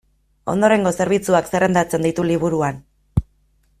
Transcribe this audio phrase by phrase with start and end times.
[0.53, 2.81] Ondorengo zerbitzuak zerrendatzen ditu liburuan.